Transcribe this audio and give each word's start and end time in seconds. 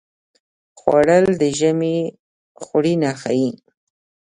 خوړل 0.79 1.25
د 1.41 1.43
ژمي 1.59 1.97
خوړینه 2.63 3.11
ښيي 3.21 3.49